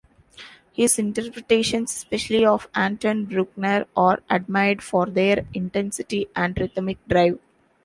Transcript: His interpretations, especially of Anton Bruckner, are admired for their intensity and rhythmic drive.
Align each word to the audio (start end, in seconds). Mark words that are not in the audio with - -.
His 0.73 0.97
interpretations, 0.97 1.95
especially 1.95 2.43
of 2.43 2.67
Anton 2.73 3.25
Bruckner, 3.25 3.85
are 3.95 4.23
admired 4.31 4.81
for 4.81 5.05
their 5.05 5.45
intensity 5.53 6.27
and 6.35 6.59
rhythmic 6.59 6.97
drive. 7.07 7.37